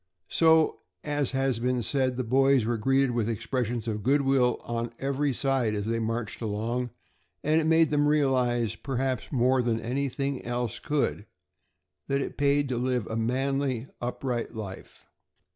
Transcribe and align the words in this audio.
So, 0.29 0.79
as 1.03 1.29
has 1.33 1.59
been 1.59 1.83
said, 1.83 2.17
the 2.17 2.23
boys 2.23 2.65
were 2.65 2.79
greeted 2.79 3.11
with 3.11 3.29
expressions 3.29 3.87
of 3.87 4.01
good 4.01 4.21
will 4.23 4.57
on 4.63 4.93
every 4.97 5.31
side 5.31 5.75
as 5.75 5.85
they 5.85 5.99
marched 5.99 6.41
along, 6.41 6.89
and 7.43 7.61
it 7.61 7.65
made 7.67 7.91
them 7.91 8.07
realize, 8.07 8.75
perhaps 8.75 9.31
more 9.31 9.61
than 9.61 9.79
anything 9.79 10.43
else 10.43 10.79
could, 10.79 11.27
that 12.07 12.19
it 12.19 12.35
paid 12.35 12.67
to 12.69 12.79
live 12.79 13.05
a 13.05 13.15
manly, 13.15 13.89
upright 14.01 14.55
life. 14.55 15.05